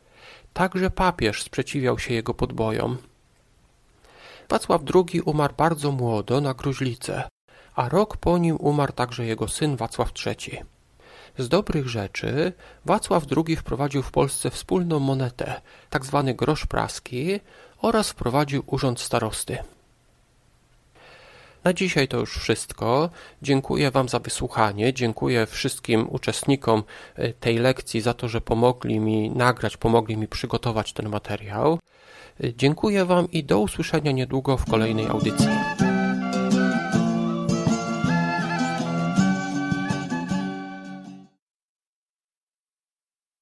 Także 0.53 0.91
papież 0.91 1.43
sprzeciwiał 1.43 1.99
się 1.99 2.15
jego 2.15 2.35
podbojom. 2.35 2.99
Wacław 4.49 4.83
II 4.95 5.21
umarł 5.21 5.55
bardzo 5.57 5.93
młodo 5.93 6.41
na 6.41 6.55
gruźlicę, 6.55 7.29
a 7.75 7.89
rok 7.89 8.17
po 8.17 8.39
nim 8.39 8.57
umarł 8.57 8.93
także 8.93 9.27
jego 9.27 9.49
syn 9.49 9.77
Wacław 9.77 10.13
III. 10.27 10.76
Z 11.39 11.49
dobrych 11.49 11.89
rzeczy 11.89 12.53
Wacław 12.85 13.25
II 13.47 13.57
wprowadził 13.57 14.03
w 14.03 14.11
Polsce 14.11 14.51
wspólną 14.51 14.99
monetę, 14.99 15.61
tzw. 15.91 16.23
Tak 16.27 16.37
grosz 16.37 16.67
praski 16.67 17.41
oraz 17.83 18.11
wprowadził 18.11 18.63
urząd 18.67 19.01
starosty. 19.01 19.59
Na 21.65 21.73
dzisiaj 21.73 22.09
to 22.09 22.17
już 22.17 22.39
wszystko. 22.39 23.11
Dziękuję 23.43 23.91
Wam 23.91 24.09
za 24.09 24.19
wysłuchanie. 24.19 24.95
Dziękuję 24.95 25.47
wszystkim 25.47 26.07
uczestnikom 26.11 26.83
e, 27.15 27.33
tej 27.33 27.59
lekcji 27.59 28.01
za 28.01 28.15
to, 28.15 28.29
że 28.29 28.41
pomogli 28.41 29.01
mi 29.01 29.31
nagrać, 29.31 29.77
pomogli 29.77 30.17
mi 30.17 30.29
przygotować 30.29 30.93
ten 30.93 31.09
materiał. 31.09 31.79
E, 32.45 32.55
dziękuję 32.55 33.05
Wam 33.05 33.31
i 33.31 33.45
do 33.45 33.59
usłyszenia 33.59 34.13
niedługo 34.13 34.57
w 34.57 34.71
kolejnej 34.71 35.07
audycji. 35.07 35.49